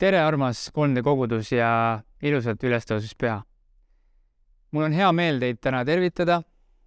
[0.00, 3.42] tere, armas 3D kogudus ja ilusat ülestõusmispüha.
[4.72, 6.40] mul on hea meel teid täna tervitada.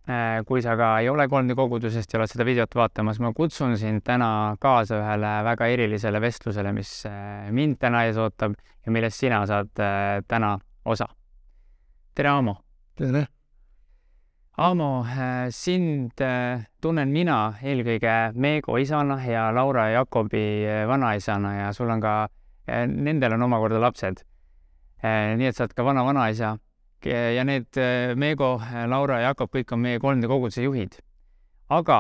[0.04, 3.78] Äh, kui sa ka ei ole 3D kogudusest ja oled seda videot vaatamas, ma kutsun
[3.80, 9.21] sind täna kaasa ühele väga erilisele vestlusele, mis äh, mind täna ees ootab ja millest
[9.21, 11.07] sina saad äh, täna osa.
[12.16, 12.57] tere, Aamo!
[12.98, 13.27] tere!
[14.57, 15.05] Aamo,
[15.50, 16.21] sind
[16.82, 20.46] tunnen mina eelkõige Meego isana ja Laura ja Jakobi
[20.88, 22.28] vanaisana ja sul on ka
[22.68, 24.24] nendel on omakorda lapsed.
[25.04, 26.54] Äh, nii et sa oled ka vana-vanaisa
[27.04, 31.02] ja need äh, Meego, äh, Laura ja Jakob, kõik on meie 3D koguduse juhid.
[31.74, 31.98] aga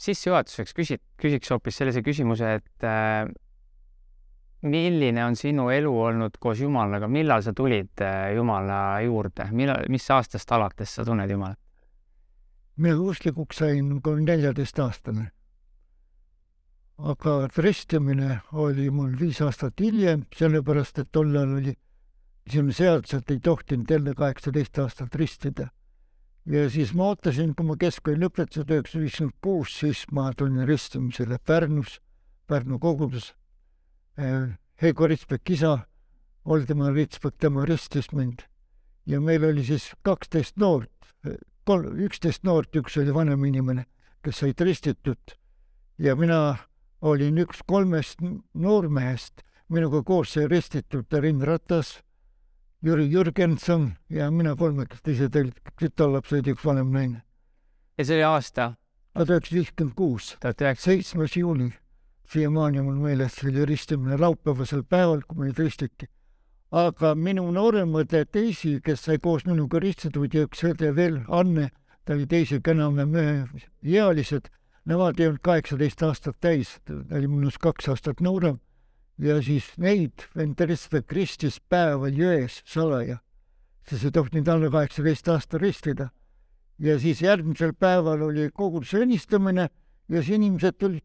[0.00, 2.86] sissejuhatuseks küsi-, küsiks hoopis sellise küsimuse, et
[4.62, 8.00] milline on sinu elu olnud koos Jumalaga, millal sa tulid
[8.34, 11.58] Jumala juurde, millal, mis aastast alates sa tunned Jumalat?
[12.78, 15.26] mina usklikuks sain, kui olin neljateistaastane
[16.98, 21.74] aga ristimine oli mul viis aastat hiljem, sellepärast et tol ajal oli
[22.48, 25.68] niisugune seadus, et ei tohtinud enne kaheksateist aastat ristida.
[26.46, 30.66] ja siis ma ootasin, kui ma keskkooli lõpetasin tuhat üheksasada viiskümmend kuus, siis ma tulin
[30.66, 32.00] ristimisele Pärnus,
[32.46, 33.34] Pärnu kogudus.
[34.18, 35.78] Äh, Heigo Ritsbek isa,
[36.46, 38.46] Voldemar Ritsbek, tema ristis mind
[39.08, 41.12] ja meil oli siis kaksteist noort,
[41.68, 43.86] kolm, üksteist noort, üks oli vanem inimene,
[44.24, 45.36] kes said ristitud
[45.98, 46.56] ja mina
[47.00, 48.20] olin üks kolmest
[48.54, 51.98] noormehest, minuga koos sai ristitud Rein Ratas,
[52.82, 55.28] Jüri Jürgenson ja mina kolmekesti, ise
[55.80, 57.22] tütarlaps oli üks vanem naine.
[57.98, 58.74] ja see oli aasta?
[59.14, 60.36] tuhat üheksasada viiskümmend kuus,
[60.78, 61.72] seitsmes juuli.
[62.30, 66.06] siiamaani on mul meeles, see oli ristimine laupäevasel päeval, kui meid ristiti.
[66.70, 71.70] aga minu noorem õde Daisy, kes sai koos minuga ristitud ja üks õde veel, Anne,
[72.04, 73.48] ta oli teisega enam-vähem
[73.82, 74.50] üheealised
[74.88, 78.56] Nemad ei olnud kaheksateist aastat täis, ta oli minust kaks aastat noorem.
[79.20, 83.18] Ja siis neid Venteristvet ristis päeval jões salaja,
[83.84, 86.08] sest ei tohtinud alla kaheksateist aasta ristida.
[86.78, 89.68] ja siis järgmisel päeval oli koguduse õnnistamine
[90.08, 91.04] ja siis inimesed tulid,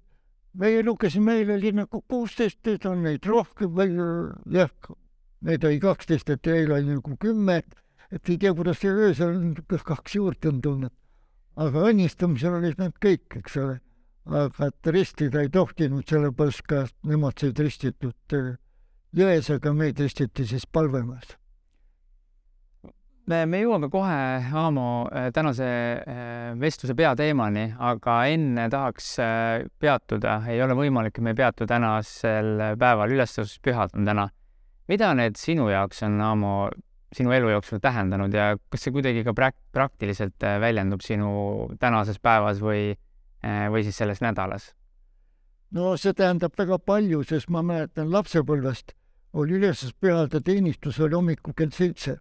[0.54, 3.90] meie lugesime, meil oli nagu kuusteist, nüüd on neid rohkem või
[4.54, 4.70] jah,
[5.42, 7.64] neid oli kaksteist, et eile oli nagu kümme,
[8.12, 9.42] et ei tea, kuidas see öösel
[9.84, 10.94] kaks juurde on tulnud
[11.60, 13.80] aga õnnistamisel olid nad kõik, eks ole.
[14.24, 18.54] aga et ristida ei tohtinud, sellepärast ka nemad said ristitud äh,
[19.12, 21.36] jões, aga meid ristiti siis Palvemas.
[23.28, 24.16] me, me jõuame kohe,
[24.64, 29.18] Aamo, äh, tänase äh, vestluse peateemani, aga enne tahaks
[29.80, 34.30] peatuda, ei ole võimalik, et me ei peatu tänasel päeval, ülestõusmispühad on täna.
[34.88, 36.56] mida need sinu jaoks on, Aamo,
[37.14, 42.20] sinu elu jooksul tähendanud ja kas see kuidagi ka prak-, praktiliselt äh, väljendub sinu tänases
[42.20, 42.94] päevas või,
[43.46, 44.74] äh, või siis selles nädalas?
[45.72, 48.94] no see tähendab väga palju, sest ma mäletan lapsepõlvest
[49.34, 52.18] oli ülestõusmispühade teenistus oli hommikul kell seitse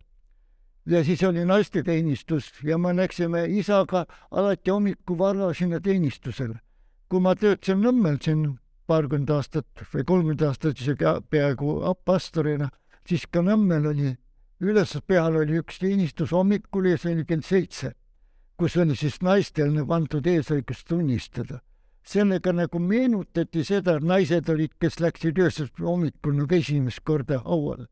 [0.87, 6.59] ja siis oli naisteteenistus ja me läksime isaga alati hommikul vara sinna teenistusele.
[7.09, 8.55] kui ma töötasin Nõmmel siin
[8.89, 12.71] paarkümmend aastat või kolmkümmend aastat isegi peaaegu pastorina,
[13.07, 14.15] siis ka Nõmmel oli
[14.63, 17.93] ülespeal oli üks teenistus hommikul ja see oli kell seitse,
[18.59, 21.61] kus oli siis naistel nagu antud eesõigus tunnistada.
[22.03, 27.87] sellega nagu meenutati seda, et naised olid, kes läksid öösel hommikul nagu esimest korda hauale.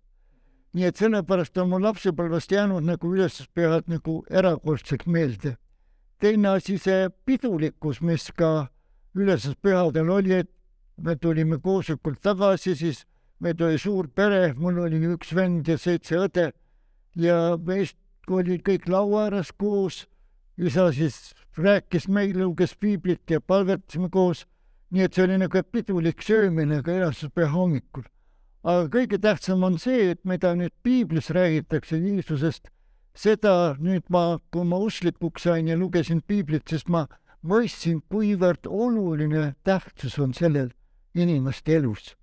[0.72, 5.56] nii et sellepärast on mul lapsepõlvest jäänud nagu ülespead nagu erakordselt meelde.
[6.18, 8.70] teine asi, see pidulikkus, mis ka
[9.14, 10.50] ülesespühadel oli, et
[10.96, 13.06] me tulime koosolekult tagasi, siis
[13.40, 16.50] meid oli suur pere, mul oli üks vend ja seitse õde
[17.16, 17.96] ja meist
[18.30, 20.06] olid kõik laua ääres koos.
[20.60, 24.46] isa siis rääkis meile, luges piiblit ja palvetasime koos.
[24.90, 28.04] nii et see oli nagu pidulik söömine ka erastuspäeva hommikul.
[28.62, 32.68] aga kõige tähtsam on see, et mida nüüd piiblis räägitakse Jeesusest,
[33.14, 37.06] seda nüüd ma, kui ma usklikuks sain ja lugesin piiblit, sest ma
[37.42, 40.70] mõistsin, kuivõrd oluline tähtsus on sellel
[41.14, 42.19] inimeste elus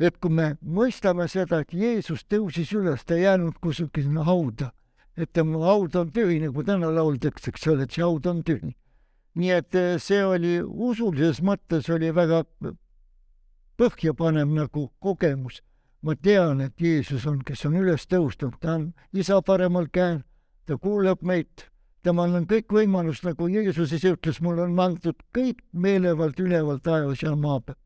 [0.00, 4.70] et kui me mõistame seda, et Jeesus tõusis üles, ta ei jäänud kusagile sinna hauda,
[5.16, 8.74] et tema haud on tühi, nagu täna lauldakse, eks ole, et see haud on tühi.
[9.34, 12.42] nii et eh, see oli usulises mõttes oli väga
[13.78, 15.60] põhjapanev nagu kogemus.
[16.02, 20.22] ma tean, et Jeesus on, kes on üles tõusnud, ta on isa paremal käel,
[20.64, 21.68] ta kuulab meid,
[22.02, 27.20] temal on kõik võimalus, nagu Jeesus ise ütles, mul on antud kõik meelevald üleval taevas
[27.22, 27.76] ja maa peal.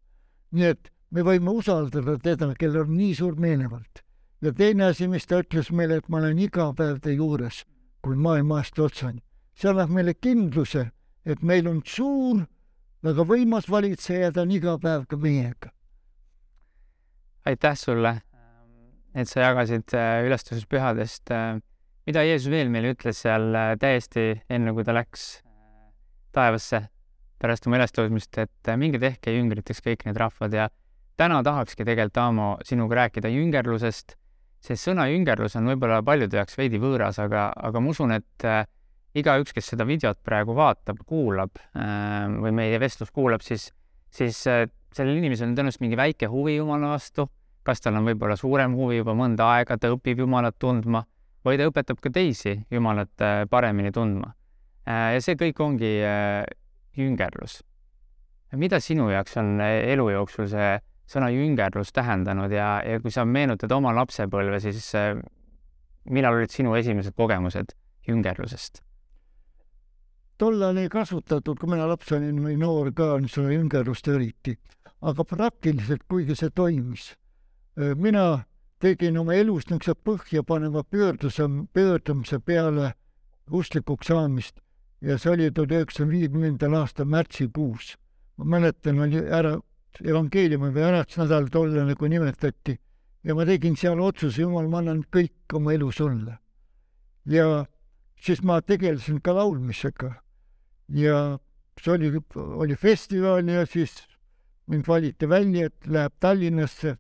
[0.54, 4.02] nii et me võime usaldada teda, kellel on nii suur meelevald.
[4.42, 7.62] ja teine asi, mis ta ütles meile, et ma olen iga päev te juures
[8.02, 9.22] kuni maailma aasta otsani.
[9.54, 10.88] see annab meile kindluse,
[11.24, 12.42] et meil on suur,
[13.04, 15.70] väga võimas valitseja, ta on iga päev ka meiega.
[17.46, 18.16] aitäh sulle,
[19.14, 21.60] et sa jagasid äh, ülestuspühadest, äh,
[22.06, 25.44] mida Jeesus veel meile ütles seal äh, täiesti enne, kui ta läks
[26.34, 26.88] taevasse
[27.38, 30.72] pärast oma ülestõusmist, et minge tehke jüngriteks kõik need rahvad ja
[31.16, 34.16] täna tahakski tegelikult, Aamo, sinuga rääkida jüngerlusest.
[34.64, 38.62] see sõna jüngerlus on võib-olla paljude jaoks veidi võõras, aga, aga ma usun, et äh,
[39.14, 43.66] igaüks, kes seda videot praegu vaatab, kuulab äh, või meie vestlust kuulab, siis,
[44.08, 44.64] siis äh,
[44.96, 47.28] sellel inimesel on tõenäoliselt mingi väike huvi Jumala vastu,
[47.62, 51.04] kas tal on võib-olla suurem huvi juba mõnda aega, ta õpib Jumalat tundma
[51.44, 54.32] või ta õpetab ka teisi Jumalat paremini tundma.
[54.86, 55.92] ja see kõik ongi
[56.96, 57.60] jüngerlus.
[58.56, 60.72] mida sinu jaoks on elu jooksul see
[61.10, 64.90] sõna jüngerlus tähendanud ja, ja kui sa meenutad oma lapsepõlve, siis
[66.10, 67.76] millal olid sinu esimesed kogemused
[68.08, 68.82] jüngerlusest?
[70.38, 74.56] tollal ei kasutatud, kui mina laps olin või noor ka, seda jüngerlust eriti,
[75.00, 77.12] aga praktiliselt, kuigi see toimis,
[77.76, 78.44] mina
[78.82, 82.92] tegin oma elus niisuguse põhjapaneva pöörduse, pöördumise peale
[83.50, 84.60] usklikuks saamist
[85.04, 87.94] ja see oli tuhande üheksasaja viiekümnendal aastal märtsikuus.
[88.36, 89.58] ma mäletan, oli ära
[90.02, 92.78] evangeeliumi või äratusnädal tolle nagu nimetati
[93.24, 96.38] ja ma tegin seal otsuse, jumal, ma annan kõik oma elu sulle.
[97.26, 97.64] ja
[98.20, 100.10] siis ma tegelesin ka laulmisega
[100.88, 101.38] ja
[101.80, 103.96] see oli, oli festival ja siis
[104.66, 106.96] mind valiti välja, et läheb Tallinnasse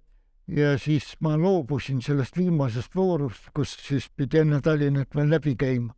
[0.46, 5.94] ja siis ma loobusin sellest viimasest voorust, kus siis pidi enne Tallinnat veel läbi käima.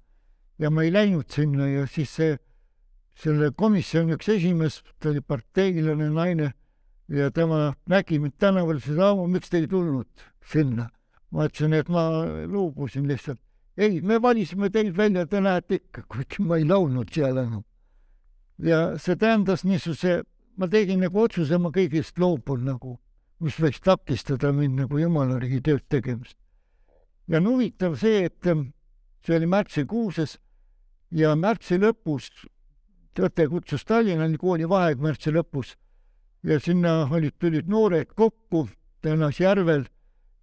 [0.59, 2.37] ja ma ei läinud sinna ja siis see,
[3.15, 6.53] selle komisjoni üks esimees, ta oli parteilane naine
[7.09, 10.09] ja tema nägi mind tänaval, ütles, Aavo, miks te ei tulnud
[10.53, 10.91] sinna?
[11.31, 13.41] ma ütlesin, et ma loobusin lihtsalt.
[13.77, 17.65] ei, me valisime teid välja, te lähete ikka, kuigi ma ei laulnud seal enam
[18.59, 20.23] ja see tähendas niisuguse,
[20.57, 22.97] ma tegin nagu otsuse, ma kõigest loobun nagu,
[23.45, 26.37] mis võiks takistada mind nagu jumala riigi tööd tegemist.
[27.29, 28.71] ja on huvitav see, et ähm,
[29.27, 30.39] see oli märtsikuuses
[31.11, 32.31] ja märtsi lõpus
[33.17, 35.75] õpe kutsus Tallinna kooli vaheaeg märtsi lõpus
[36.43, 38.69] ja sinna olid, tulid noored kokku
[39.07, 39.85] Tõnas järvel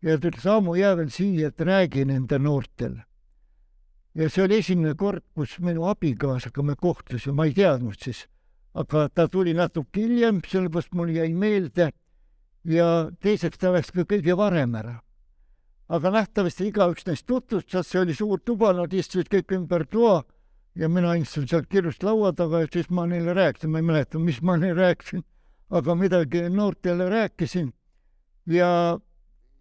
[0.01, 3.03] ja ta ütles, Aamu, jää veel siia, et räägi nende noortele
[4.15, 8.25] ja see oli esimene kord, kus minu abikaasaga me kohtusime, ma ei teadnud siis,
[8.77, 11.89] aga ta tuli natuke hiljem, sellepärast mul jäi meelde
[12.69, 12.87] ja
[13.21, 14.99] teiseks ta läks ka kõige varem ära.
[15.93, 20.23] aga nähtavasti igaüks neist tutvustas, see oli suur tuba, nad istusid kõik ümber toa
[20.75, 24.19] ja mina istusin seal kirjust laua taga ja siis ma neile rääkisin, ma ei mäleta,
[24.19, 25.25] mis ma neile rääkisin,
[25.73, 27.71] aga midagi noortele rääkisin
[28.45, 28.99] ja,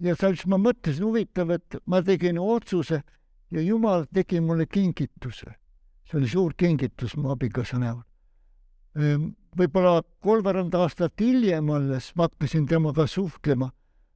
[0.00, 3.02] ja siis ma mõtlesin, huvitav, et ma tegin otsuse
[3.52, 5.54] ja Jumal tegi mulle kingituse.
[6.04, 8.02] see oli suur kingitus mu abikaasa näol.
[8.98, 13.70] Ehm, võib-olla kolmveerand aastat hiljem alles ma hakkasin temaga suhtlema,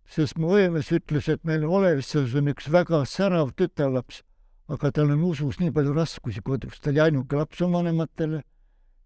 [0.04, 4.20] sest mu õemees ütles, et meil Olevisses on üks väga särav tütarlaps,
[4.68, 8.42] aga tal on usus nii palju raskusi kodus, ta oli ainuke laps oma vanematele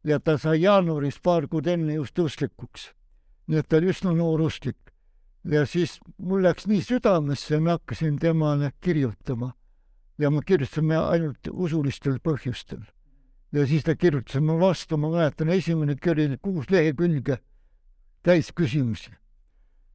[0.04, 2.90] ja ta sai jaanuaris paar kuud enne just usklikuks.
[3.46, 4.78] nii et ta oli üsna noor usklik.
[5.44, 9.52] ja siis mul läks nii südamesse, ma hakkasin temale kirjutama
[10.18, 12.82] ja me kirjutasime ainult usulistel põhjustel.
[13.52, 17.38] ja siis ta kirjutas mulle vastu, ma mäletan, esimene kiri oli kuus lehekülge
[18.22, 19.12] täis küsimusi.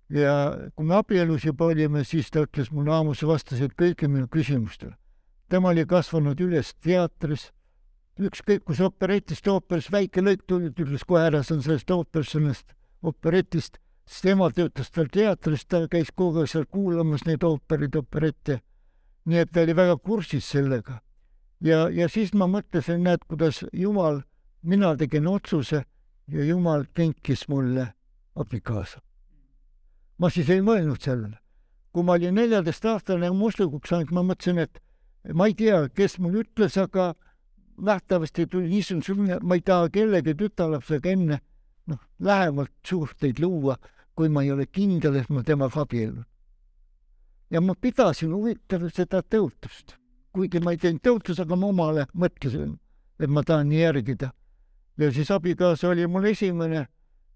[0.09, 4.95] ja kui me abielus juba olime, siis ta ütles mulle aamus, vastasid kõigile minu küsimustele.
[5.49, 7.51] tema oli kasvanud üles teatris,
[8.19, 12.31] ükskõik kus operetist ooperis väike lõik tuli, ta ütles kohe ära, see on sellest ooperist,
[12.31, 17.95] sellest operetist, sest tema töötas tal teatris, ta käis kogu aeg seal kuulamas neid ooperid,
[17.99, 18.61] operette
[19.25, 21.01] nii et ta oli väga kursis sellega.
[21.61, 24.21] ja, ja siis ma mõtlesin, näed, kuidas Jumal,
[24.61, 25.83] mina tegin otsuse
[26.27, 27.93] ja Jumal kinkis mulle
[28.35, 29.01] abikaasa.
[30.17, 31.37] ma siis ei mõelnud sellele.
[31.91, 34.81] kui ma olin neljateistaastane ja mustlikuks saanud, ma mõtlesin, et
[35.33, 37.15] ma ei tea, kes mulle ütles, aga
[37.77, 41.39] nähtavasti tuli niisugune, ma ei taha kellegi tütarlapsega enne
[41.87, 43.77] noh, lähemalt suhteid luua,
[44.15, 46.25] kui ma ei ole kindel, et ma temaga abiellun
[47.49, 49.95] ja ma pidasin huvitav seda tõotust,
[50.33, 52.75] kuigi ma ei teinud tõotust, aga ma omale mõtlesin,
[53.19, 54.31] et ma tahan nii järgida.
[54.97, 56.87] ja siis abikaasa oli mul esimene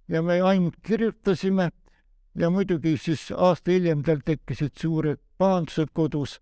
[0.08, 1.69] ja me ainult kirjutasime.
[2.36, 6.39] Ja muidugi siis aasta hiljem tal tekkisid suured pahandused kodus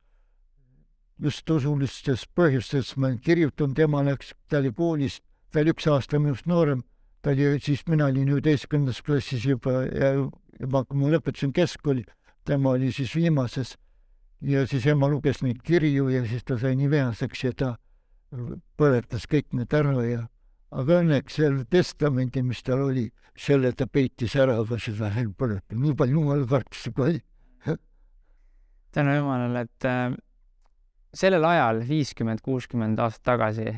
[1.24, 5.22] just usulistes põhjustes, ma kirjutan temale, eks ta oli koolis,
[5.52, 6.84] ta oli üks aasta minust noorem,
[7.22, 10.14] ta oli siis, mina olin üheteistkümnendas klassis juba ja
[10.60, 12.06] juba kui ma lõpetasin keskkooli
[12.48, 13.76] tema oli siis viimases
[14.42, 17.70] ja siis ema luges neid kirju ja siis ta sai nii vihaseks ja ta
[18.80, 20.26] põletas kõik need ära ja
[20.72, 23.08] aga õnneks selle testamendi, mis tal oli,
[23.40, 27.22] selle ta peitis ära, aga seda ei põletanud, nii palju jumala kartust kui oli.
[28.92, 30.16] tänu jumalale, et äh,
[31.18, 33.72] sellel ajal, viiskümmend, kuuskümmend aastat tagasi,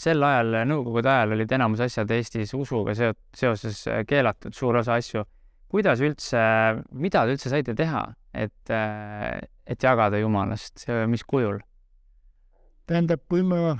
[0.00, 5.24] sel ajal, nõukogude ajal olid enamus asjad Eestis usuga seot-, seoses keelatud, suur osa asju.
[5.70, 6.40] kuidas üldse,
[6.92, 8.02] mida te üldse saite teha,
[8.34, 8.72] et,
[9.66, 11.60] et jagada Jumalast, mis kujul?
[12.90, 13.76] tähendab, kui ma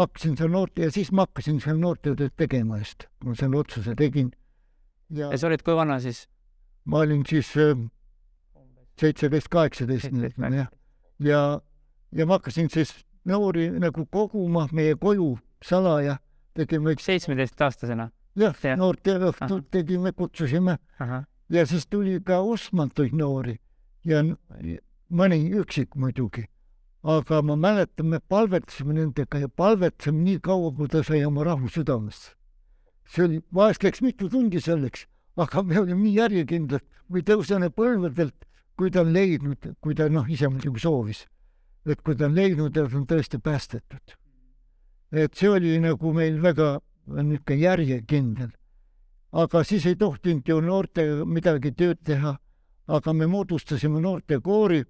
[0.00, 4.32] hakkasin seal noorte ja siis ma hakkasin seal noortetööd tegema just, ma selle otsuse tegin.
[5.14, 6.24] ja sa olid kui vana siis?
[6.90, 7.52] ma olin siis
[9.00, 10.70] seitseteist, kaheksateist, jah.
[11.24, 11.42] ja,
[12.12, 16.18] ja ma hakkasin siis noori nagu koguma meie koju salaja,
[16.54, 18.10] tegime seitsmeteistaastasena?
[18.36, 21.24] jah ja., noorte õhtut tegime, kutsusime Aha.
[21.48, 23.58] ja siis tuli ka ostmatuid noori
[24.04, 24.22] ja
[25.10, 26.46] mõni üksik muidugi
[27.02, 31.68] aga ma mäletan, me palvetasime nendega ja palvetasime nii kaua, kui ta sai oma rahu
[31.68, 32.36] südamesse.
[33.10, 38.46] see oli, vahest läks mitu tundi selleks, aga me olime nii järjekindlad, või tõuseme põlvedelt,
[38.78, 41.24] kui ta on leidnud, kui ta noh, ise muidugi soovis,
[41.86, 44.16] et kui ta on leidnud ja ta on tõesti päästetud.
[45.12, 48.50] et see oli nagu meil väga niisugune järjekindel.
[49.32, 52.36] aga siis ei tohtinud ju noortega midagi tööd teha,
[52.86, 54.84] aga me moodustasime noortekoori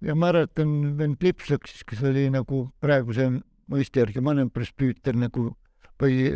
[0.00, 3.30] ja mäletan, vend Lipsaks, kes oli nagu praeguse
[3.70, 5.56] mõiste järgi vanem presbüüter nagu
[6.00, 6.28] või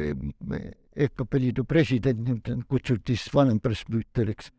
[0.97, 4.51] EKP Liidu president, kutsuti siis vanem presbüüteriks.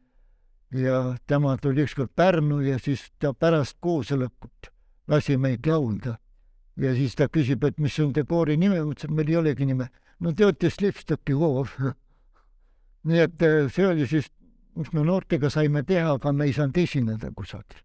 [0.71, 4.71] ja tema tuli ükskord Pärnu ja siis ta pärast koosolekut
[5.07, 6.17] lasi meid laulda.
[6.77, 9.65] ja siis ta küsib, et mis on te koori nime, ma ütlesin, meil ei olegi
[9.65, 9.89] nime.
[10.19, 11.69] no olete Slipstocki koor
[13.07, 14.29] nii et eh, see oli siis,
[14.75, 17.81] mis me noortega saime teha, aga me ei saanud esineda kusagil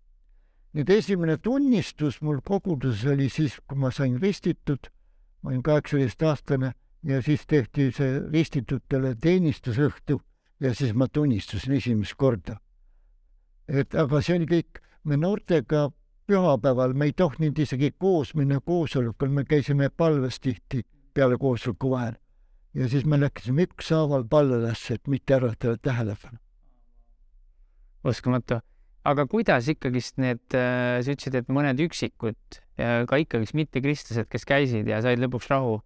[0.76, 4.90] nüüd esimene tunnistus mul koguduses oli siis, kui ma sain ristitud,
[5.40, 6.72] ma olin kaheksateistaastane
[7.08, 10.18] ja siis tehti see ristitutele teenistusõhtu
[10.60, 12.58] ja siis ma tunnistasin esimest korda.
[13.68, 15.88] et aga see oli kõik, me noortega
[16.26, 20.82] pühapäeval, me ei tohtinud isegi koos minna koosolekul, me käisime palves tihti
[21.14, 22.14] peale koosoleku vahel.
[22.74, 26.38] ja siis me läksime ükshaaval palvelasse, et mitte äratada tähelepanu.
[28.04, 28.60] uskumatu
[29.06, 34.88] aga kuidas ikkagist need, äh, sa ütlesid, et mõned üksikud ka ikkagist mittekristlased, kes käisid
[34.90, 35.78] ja said lõpuks rahu,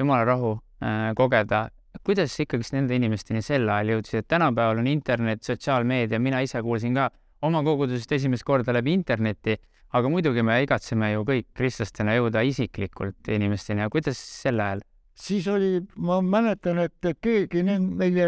[0.00, 1.68] jumala rahu äh, kogeda,
[2.06, 6.98] kuidas ikkagist nende inimesteni sel ajal jõudsid, et tänapäeval on internet, sotsiaalmeedia, mina ise kuulsin
[6.98, 7.10] ka
[7.42, 9.56] oma kogudusest esimest korda läbi interneti,
[9.92, 14.84] aga muidugi me igatseme ju kõik kristlastena jõuda isiklikult inimesteni ja kuidas sel ajal?
[15.16, 18.26] siis oli, ma mäletan, et keegi meie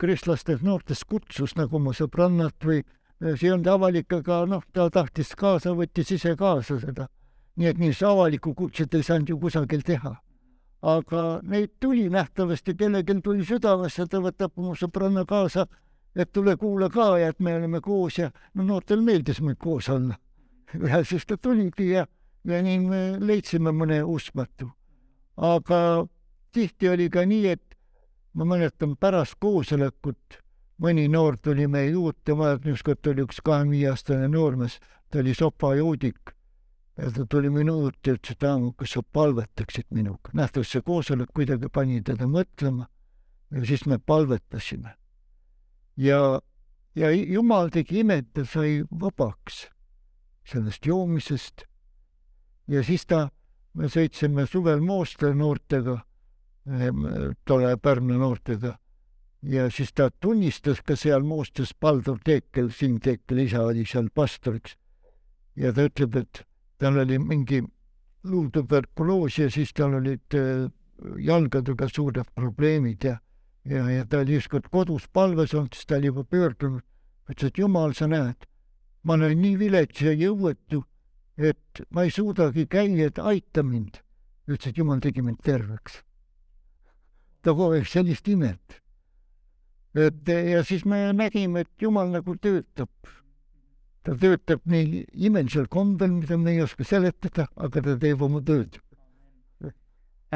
[0.00, 2.82] kristlastest noortest kutsus nagu mu sõbrannat või
[3.20, 7.08] see ei olnud avalik, aga noh, ta tahtis kaasa, võttis ise kaasa seda.
[7.56, 10.16] nii et niisugust avalikku kutset ei saanud ju kusagil teha.
[10.82, 15.66] aga neid tuli nähtavasti, kellelgi tuli südamesse, ta võtab oma sõbranna kaasa,
[16.16, 19.88] et tule kuula ka ja et me oleme koos ja no noortel meeldis meil koos
[19.88, 20.16] olla.
[20.88, 22.06] ja siis ta tuligi ja,
[22.44, 24.70] ja nii me leidsime mõne uskmatu.
[25.36, 26.06] aga
[26.52, 27.76] tihti oli ka nii, et
[28.34, 30.40] ma mäletan pärast koosolekut
[30.82, 34.80] mõni noor tuli meie juurde, ma mäletan, ükskord oli üks kahekümne viie aastane noormees,
[35.10, 36.36] ta oli sopajoodik
[36.96, 40.32] ja ta tuli minu juurde ja ütles, et Aamu, kas sa palvetaksid minuga.
[40.32, 42.88] nähtavasti see koosolek kuidagi pani teda mõtlema
[43.50, 44.96] ja siis me palvetasime.
[45.96, 46.40] Ja,
[46.94, 49.66] ja Jumal tegi ime, et ta sai vabaks
[50.46, 51.64] sellest joomisest.
[52.68, 53.28] ja siis ta,
[53.74, 56.00] me sõitsime suvel Moostre noortega,
[57.46, 58.76] tolle Pärnu noortega
[59.46, 64.76] ja siis ta tunnistas ka seal Moostes Baldur Teekel, Siim Teekel isa oli seal pastoriks.
[65.56, 66.42] ja ta ütleb, et
[66.78, 67.62] tal oli mingi
[68.24, 70.66] luutuberkuloos ja siis tal olid äh,
[71.18, 73.18] jalgadega suured probleemid ja,
[73.70, 76.84] ja, ja ta oli ükskord kodus palves olnud, siis ta oli juba pöördunud,
[77.30, 78.48] ütles, et jumal, sa näed,
[79.02, 80.84] ma olen nii vilets ja jõuetu,
[81.36, 84.02] et ma ei suudagi käia, et aita mind.
[84.46, 86.02] ütles, et jumal tegi mind terveks.
[87.42, 88.80] ta kogu aeg sellist imet
[89.96, 92.90] et ja siis me nägime, et Jumal nagu töötab.
[94.06, 98.78] ta töötab nii imelisel kombel, mida me ei oska seletada, aga ta teeb oma tööd.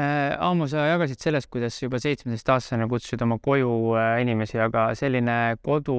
[0.01, 5.57] Äh, Aamo, sa jagasid sellest, kuidas juba seitsmeteistaastasena kutsusid oma koju äh, inimesi, aga selline
[5.61, 5.97] kodu,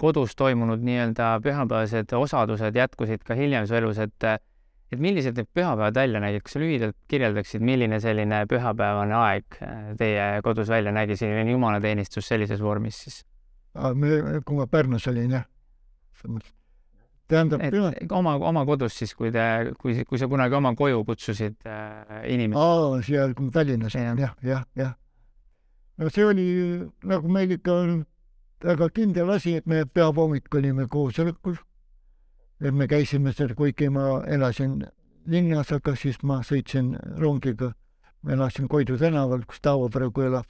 [0.00, 4.28] kodus toimunud nii-öelda pühapäevased osadused jätkusid ka hiljem su elus, et
[4.92, 9.88] et millised need pühapäevad välja nägid, kas sa lühidalt kirjeldaksid, milline selline pühapäevane aeg äh,
[9.98, 13.22] teie kodus välja nägi, selline jumalateenistus sellises vormis siis?
[13.94, 15.48] me, kui ma Pärnus olin, jah.
[17.28, 17.92] Tähendab püha...
[18.10, 19.44] oma, oma kodus siis, kui te,
[19.80, 22.60] kui, kui sa kunagi oma koju kutsusid äh, inimesi?
[22.60, 24.92] aa, seal Tallinnas ja., jah, jah, jah.
[25.98, 26.48] no see oli
[27.04, 27.80] nagu meil ikka
[28.64, 31.58] väga kindel asi, et me pühahommik olime koosolekul
[32.60, 34.80] et me käisime seal, kuigi ma elasin
[35.28, 37.72] linnas, aga siis ma sõitsin rongiga,
[38.22, 40.48] ma elasin Koidu tänaval, kus Taavo praegu elab,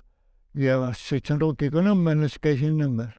[0.55, 3.11] ja sõitsin rongiga Nõmmele, siis käisin Nõmmel.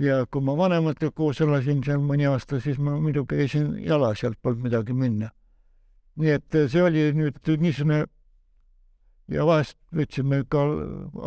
[0.00, 4.40] Ja kui ma vanematega koos elasin seal mõni aasta, siis ma muidugi käisin jala, sealt
[4.42, 5.30] polnud midagi minna.
[6.16, 8.04] nii et see oli nüüd niisugune
[9.34, 10.62] ja vahest võtsime ka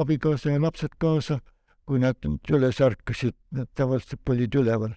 [0.04, 1.42] abikaasa ja lapsed kaasa,
[1.86, 4.96] kui nad üles ärkasid, nad tavaliselt olid üleval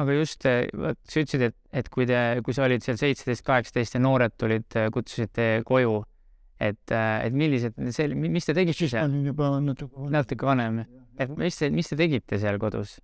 [0.00, 3.96] aga just, vot sa ütlesid, et, et kui te, kui sa olid seal seitseteist, kaheksateist
[3.98, 6.00] ja noored tulid, kutsusite koju,
[6.62, 9.10] et, et millised, see, mis te tegite siis ma seal?
[9.10, 10.12] olin juba natuke vanem.
[10.16, 10.82] natuke vanem,
[11.20, 12.98] et mis te, mis te tegite seal kodus?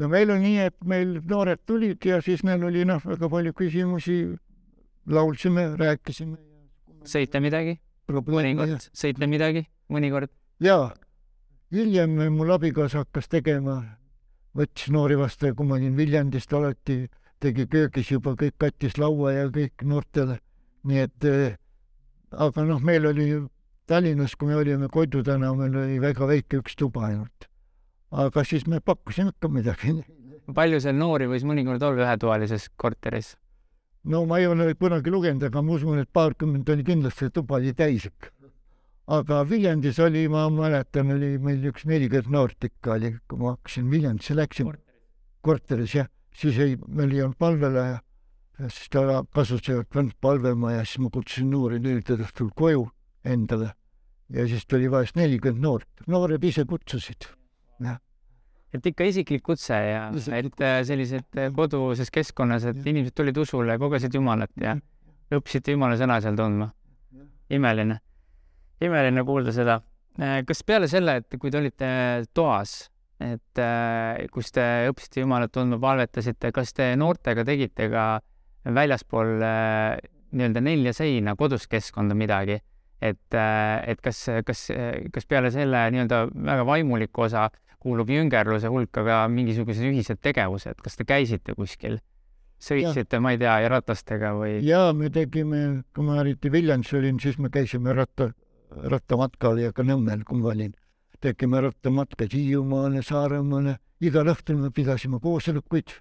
[0.00, 3.54] no meil on nii, et meil noored tulid ja siis neil oli noh, väga palju
[3.56, 4.18] küsimusi,
[5.10, 6.38] laulsime, rääkisime.
[7.08, 7.78] sõite midagi?
[8.08, 10.32] mõnikord sõite midagi, mõnikord?
[10.64, 10.92] jaa,
[11.74, 13.80] hiljem mul abikaasa hakkas tegema
[14.54, 17.04] võttis noori vastu ja kui ma olin Viljandist alati,
[17.42, 20.38] tegi köögis juba kõik, kattis laua ja kõik noortele.
[20.84, 21.56] nii et äh,
[22.38, 23.28] aga noh, meil oli
[23.86, 27.48] Tallinnas, kui me olime Koidu tänaval, oli väga väike üks tuba ainult.
[28.10, 29.96] aga siis me pakkusime ikka midagi.
[30.54, 33.36] palju seal noori võis mõnikord olla ühetoalises korteris?
[34.04, 37.74] no ma ei ole kunagi lugenud, aga ma usun, et paarkümmend oli kindlasti, tuba oli
[37.74, 38.34] täis ikka
[39.06, 43.90] aga Viljandis oli, ma mäletan, oli meil üks nelikümmend noort ikka oli, kui ma hakkasin
[43.92, 44.76] Viljandisse läksime,
[45.44, 47.84] korteris jah, siis ei, meil ei olnud palvele
[48.58, 52.86] ja siis ta kasus pannud palvema ja siis ma kutsusin noori neljandal õhtul koju
[53.24, 53.72] endale.
[54.30, 57.26] ja siis tuli vahest nelikümmend noort, noored ise kutsusid,
[57.82, 57.98] jah.
[58.74, 63.76] Et ikka isiklik kutse ja et äh, sellised äh, koduses keskkonnas, et inimesed tulid usule,
[63.78, 64.74] kogesid Jumalat ja
[65.34, 66.72] õppisid Jumala sõna seal tundma.
[67.50, 68.00] imeline.
[68.82, 69.78] Imeline kuulda seda.
[70.18, 71.86] Äh, kas peale selle, et kui te olite
[72.34, 72.90] toas,
[73.22, 73.62] et
[74.34, 78.08] kus te õppisite Jumalat tundma, palvetasite, kas te noortega tegite ka
[78.64, 79.98] väljaspool äh,
[80.34, 82.60] nii-öelda nelja seina kodus keskkonda midagi?
[83.04, 84.68] et, et kas, kas,
[85.12, 87.48] kas peale selle nii-öelda väga vaimuliku osa
[87.84, 92.00] kuulub jüngerluse hulka ka mingisugused ühised tegevused, kas te käisite kuskil?
[92.64, 94.54] sõitsite, ma ei tea, ratastega või?
[94.64, 98.30] jaa, me tegime, kui ma eriti Viljandis olin, siis me käisime ratta,
[98.94, 100.72] rattamatkal ja ka Nõmmel, kui ma olin.
[101.20, 105.92] tegime rattamatkad Hiiumaale, Saaremaale, igal õhtul me pidasime koosolekuid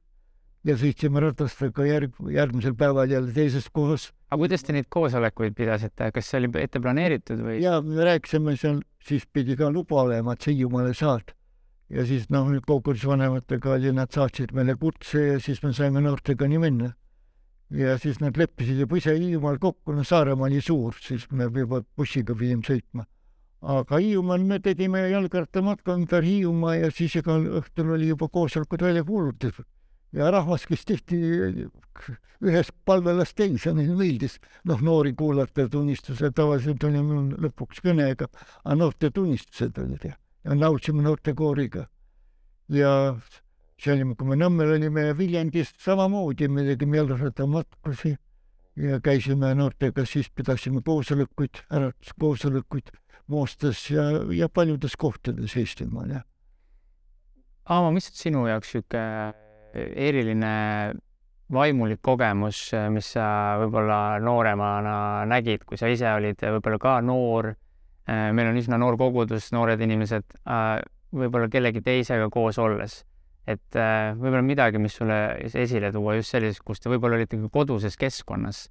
[0.63, 4.11] ja sõitsime ratastega järg, järgmisel päeval jälle teises kohas.
[4.29, 7.59] aga kuidas te neid koosolekuid pidasite, kas see oli ette planeeritud või?
[7.61, 11.35] jaa, me rääkisime seal, siis pidi ka luba olema, et sa Hiiumaale saad.
[11.89, 16.61] ja siis noh, kogumisvanematega oli, nad saatsid meile kutse ja siis me saime noortega nii
[16.63, 16.93] minna
[17.73, 21.81] ja siis nad leppisid juba ise Hiiumaal kokku, no Saaremaa oli suur, siis me juba
[21.97, 23.05] bussiga pidime sõitma.
[23.61, 29.03] aga Hiiumaal me tegime jalgrattamatka ümber Hiiumaa ja siis igal õhtul oli juba koosolekud välja
[29.03, 29.65] kuulutatud.
[30.13, 31.19] Ja rahvas, kes tihti
[32.43, 38.27] ühest palvelast teise, meeldis, noh, noori kuulata, tunnistused tavaliselt oli mul lõpuks kõnega,
[38.63, 41.87] aga noorte tunnistused olid ja, ja laulsime noortekooriga.
[42.73, 42.91] ja
[43.79, 48.15] see oli, kui me Nõmmel olime ja Viljandis samamoodi, me tegime jalgrattamatkusi
[48.83, 52.93] ja käisime noortega, siis pidasime koosolekuid, äratuskoosolekuid
[53.27, 54.03] Moostas ja,
[54.35, 56.25] ja paljudes kohtades Eestimaal, jah.
[57.71, 59.42] Aamo, mis sinu jaoks niisugune
[59.73, 60.53] eriline
[61.53, 63.25] vaimulik kogemus, mis sa
[63.61, 64.95] võib-olla nooremana
[65.29, 67.51] nägid, kui sa ise olid võib-olla ka noor,
[68.07, 70.37] meil on üsna noor kogudus, noored inimesed,
[71.13, 73.03] võib-olla kellegi teisega koos olles
[73.47, 77.97] et võib-olla midagi, mis sulle esile tuua just sellises, kus te võib-olla olite ka koduses
[77.99, 78.65] keskkonnas,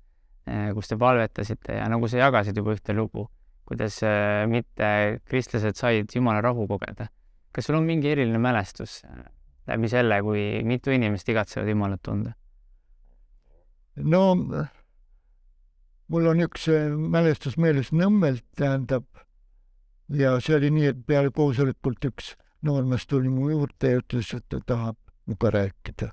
[0.74, 3.28] kus te palvetasite ja nagu sa jagasid juba ühte lugu,
[3.68, 7.08] kuidas äh, mitte kristlased said Jumala rahu kogeda.
[7.52, 9.02] kas sul on mingi eriline mälestus
[9.72, 12.37] läbi selle, kui mitu inimest igatsevad Jumalat tunda?
[13.96, 14.22] no
[16.12, 16.68] mul on üks
[17.12, 19.04] mälestus meeles Nõmmelt, tähendab,
[20.12, 24.44] ja see oli nii, et peale koosolekut üks noormees tuli mu juurde ja ütles, et
[24.48, 26.12] ta tahab minuga rääkida.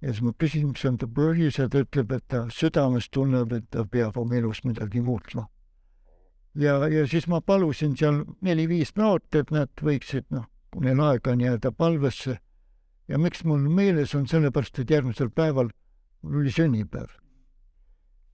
[0.00, 3.52] ja siis ma küsin, mis on ta põhjus ja ta ütleb, et ta südames tunneb,
[3.52, 5.48] et ta peab oma elus midagi muutma.
[6.54, 11.32] ja, ja siis ma palusin seal neli-viis noort, et nad võiksid, noh, kui neil aega
[11.32, 12.38] on jääda palvesse.
[13.08, 15.70] Ja miks mul meeles on, sellepärast et järgmisel päeval
[16.22, 17.10] mul oli sünnipäev.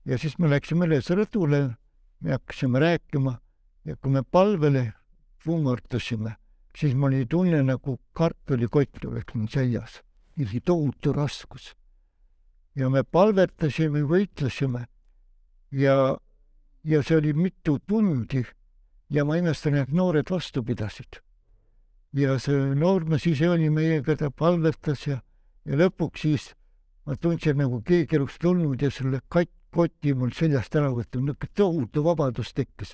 [0.05, 1.75] ja siis me läksime üles rõdule,
[2.19, 3.39] me hakkasime rääkima
[3.85, 4.93] ja kui me palvele
[5.45, 6.35] kummardasime,
[6.77, 10.01] siis mul oli tunne nagu kartulikott oleks mul seljas.
[10.39, 11.75] oli tohutu raskus.
[12.75, 14.85] ja me palvetasime, võitlesime
[15.71, 16.17] ja,
[16.83, 18.45] ja see oli mitu tundi
[19.09, 21.19] ja ma imestan, et noored vastu pidasid.
[22.13, 25.21] Ja see noormees ise oli meiega, ta palvetas ja,
[25.65, 26.49] ja lõpuks siis
[27.07, 31.55] ma tundsin nagu keegi oleks tulnud ja selle katt, koti mul seljast ära võtnud, niisugune
[31.55, 32.91] tohutu vabadus tekkis.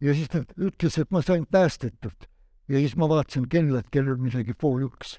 [0.00, 2.28] ja siis ta ütles, et ma sain päästetud
[2.68, 5.18] ja siis ma vaatasin kella, et kell on midagi pool üks.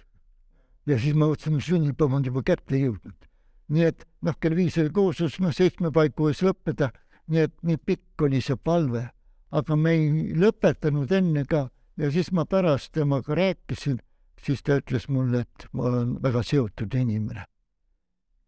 [0.89, 3.29] ja siis ma mõtlesin, sünnipäev on juba kätte jõudnud.
[3.69, 6.89] nii et noh, kell viis oli kooslus, noh seitsme paiku võis lõppeda,
[7.27, 9.11] nii et nii pikk oli see palve,
[9.51, 11.67] aga me ei lõpetanud enne ka
[11.99, 13.99] ja siis ma pärast temaga rääkisin,
[14.39, 17.45] siis ta ütles mulle, et ma olen väga seotud inimene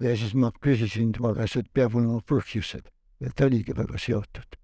[0.01, 2.89] ja siis ma küsisin tema käest, et peab olema põhjused
[3.21, 4.57] ja ta oligi väga seotud.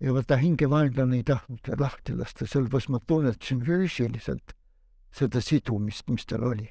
[0.00, 4.52] ja vaata hingevaenlane ei tahtnud lahti lasta, sellepärast ma tunnetasin füüsiliselt
[5.14, 6.68] seda sidumist, mis tal oli.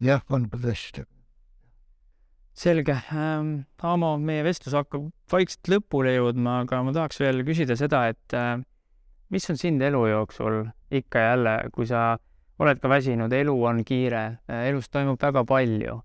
[0.00, 1.10] jah, halbade asjadega.
[2.52, 3.64] selge ähm,.
[3.82, 8.60] Aamo, meie vestlus hakkab vaikselt lõpule jõudma, aga ma tahaks veel küsida seda, et äh,
[9.32, 12.18] mis on sind elu jooksul ikka ja jälle, kui sa
[12.62, 14.24] oled ka väsinud, elu on kiire,
[14.68, 16.02] elus toimub väga palju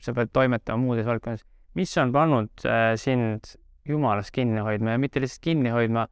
[0.00, 1.44] sa pead toimetama muudes valdkondades.
[1.74, 3.56] mis on pannud äh, sind
[3.88, 6.06] Jumalast kinni hoidma ja mitte lihtsalt kinni hoidma,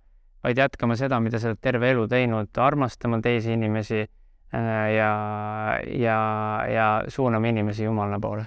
[0.44, 5.12] vaid jätkama seda, mida sa oled terve elu teinud, armastama teisi inimesi äh, ja,
[5.88, 6.18] ja,
[6.68, 8.46] ja suunama inimesi Jumala poole?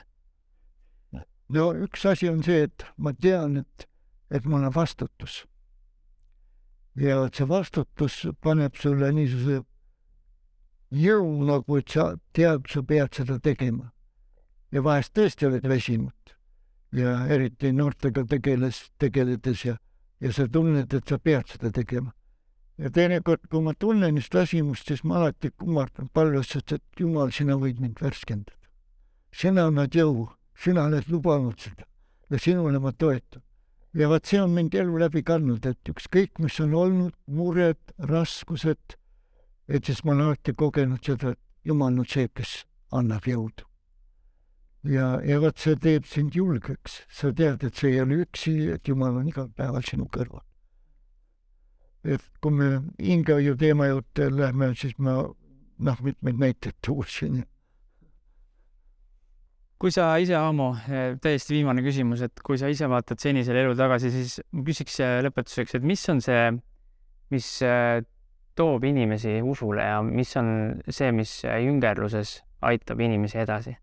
[1.50, 3.90] no üks asi on see, et ma tean, et,
[4.32, 5.44] et mul on vastutus.
[6.96, 9.64] Ja see vastutus paneb sulle niisuguse
[10.96, 13.92] jõu nagu, et sa tead, sa pead seda tegema
[14.72, 16.36] ja vahest tõesti oled väsinud
[16.96, 19.76] ja eriti noortega tegeles, tegeledes ja,
[20.24, 22.14] ja sa tunned, et sa pead seda tegema.
[22.78, 27.56] ja teinekord, kui ma tunnen just väsimust, siis ma alati kummardan palvesse, et Jumal, sina
[27.56, 28.56] võid mind värskendada.
[29.32, 31.88] sina annad jõu, sina oled lubanud seda
[32.30, 33.42] ja sinule ma toetun.
[33.96, 37.80] Ja vot see on mind elu läbi kandnud, et ükskõik, mis on olnud, mured,
[38.12, 38.98] raskused,
[39.68, 42.60] et siis ma olen alati kogenud seda, et Jumal on see, kes
[42.94, 43.66] annab jõudu
[44.90, 48.88] ja, ja vot see teeb sind julgeks, sa tead, et sa ei ole üksi, et
[48.88, 50.44] Jumal on igal päeval sinu kõrval.
[52.06, 52.68] et kui me
[53.02, 57.40] hingehoiu teema juurde lähme, siis ma noh, mitmeid näiteid tooksin.
[59.82, 60.72] Kui sa ise, Aamo,
[61.22, 65.78] täiesti viimane küsimus, et kui sa ise vaatad senisele elu tagasi, siis ma küsiks lõpetuseks,
[65.78, 66.44] et mis on see,
[67.36, 68.02] mis äh,
[68.56, 70.52] toob inimesi usule ja mis on
[70.88, 73.76] see, mis jüngerluses aitab inimesi edasi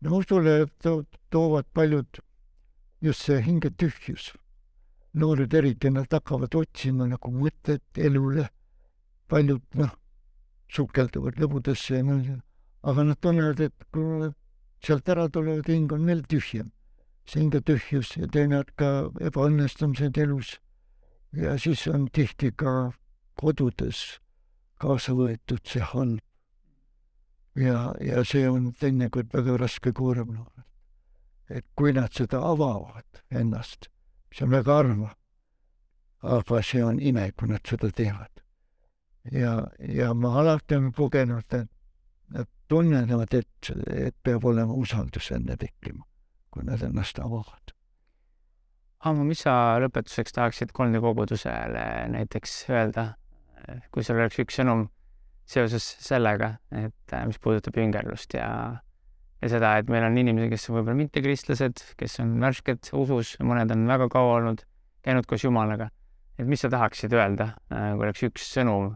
[0.00, 2.20] no usule to toovad paljud
[3.02, 4.32] just see hingetühjus.
[5.14, 8.48] noored eriti, nad hakkavad otsima nagu mõtet elule.
[9.28, 9.90] paljud noh,
[10.72, 12.38] sukelduvad lõbudesse ja noh,
[12.82, 14.36] aga nad tunnevad, et kui nad
[14.84, 16.72] sealt ära tulevad, hing on veel tühjem.
[17.28, 20.60] see hingetühjus ja teine ka ebaõnnestumised elus.
[21.32, 22.92] ja siis on tihti ka
[23.34, 24.20] kodudes
[24.80, 26.22] kaasa võetud see halb
[27.58, 30.64] ja, ja see on teinekord väga raske koorem noorel.
[31.48, 33.88] et kui nad seda avavad ennast,
[34.32, 35.14] see on väga harva,
[36.22, 38.42] aga see on ime, kui nad seda teevad.
[39.32, 41.70] ja, ja ma alati olen kogenud, et
[42.34, 46.04] nad tunnevad, et, et peab olema usaldus enne tekkima,
[46.52, 47.72] kui nad ennast avavad.
[49.06, 53.12] Hammo, mis sa lõpetuseks tahaksid kolmanda kogudusele näiteks öelda,
[53.94, 54.88] kui sul oleks üks sõnum
[55.48, 58.48] seoses sellega, et mis puudutab jüngerlust ja,
[59.40, 63.72] ja seda, et meil on inimesi, kes on võib-olla mittekristlased, kes on värsked usus, mõned
[63.72, 64.66] on väga kaua olnud,
[65.06, 65.88] käinud koos Jumalaga.
[66.38, 68.92] et mis sa tahaksid öelda, kui oleks üks sõnum,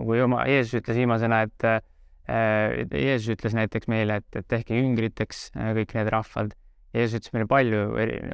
[0.00, 1.68] nagu Jumal, Jeesus ütles viimasena, et
[2.28, 6.54] Jeesus ütles näiteks meile, et, et tehke jüngriteks kõik need rahvad.
[6.94, 7.80] Jeesus ütles meile palju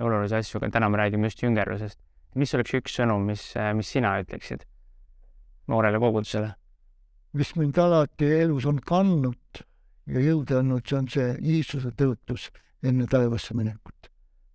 [0.04, 1.98] olulisi asju, aga täna me räägime just jüngerlusest.
[2.36, 4.66] mis oleks üks sõnum, mis, mis sina ütleksid
[5.68, 6.52] noorele kogudusele?
[7.36, 9.62] mis mind alati elus on kandnud
[10.06, 12.48] ja jõudu andnud, see on see Iisuse tõotus
[12.86, 14.10] enne taevasse minekut.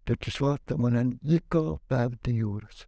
[0.05, 2.87] ta ütles, vaata, ma olen iga päev teie juures.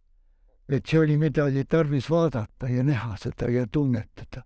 [0.68, 4.44] et see oli, mida oli tarvis vaadata ja näha seda ja tunnetada.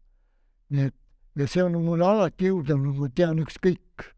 [0.70, 0.96] nii et,
[1.38, 4.08] ja see on mulle alati jõudu andnud, ma tean ükskõik.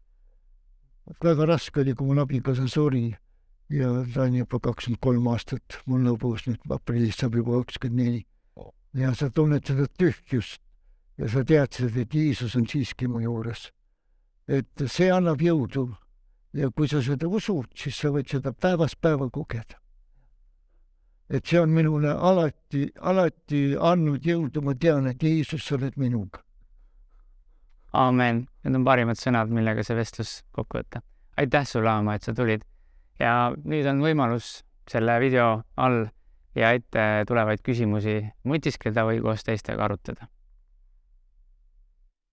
[1.21, 3.11] väga raske oli, kui mul abikaasa suri
[3.69, 8.25] ja ta on juba kakskümmend kolm aastat mul lõbus, nüüd aprillis saab juba kakskümmend neli.
[8.93, 10.61] ja sa tunned seda tühjust
[11.17, 13.69] ja sa teadsid, et Jeesus on siiski mu juures.
[14.47, 15.91] et see annab jõudu
[16.53, 19.77] ja kui sa seda usud, siis sa võid seda päevast päeva kogeda.
[21.29, 26.41] et see on minule alati, alati andnud jõudu, ma tean, et Jeesus, sa oled minuga.
[27.93, 31.01] Aamen, need on parimad sõnad, millega see vestlus kokku võtta.
[31.37, 32.65] aitäh sulle, Aama, et sa tulid.
[33.19, 36.07] Ja nüüd on võimalus selle video all
[36.55, 40.27] ja ette tulevaid küsimusi mõtiskleda või koos teistega arutada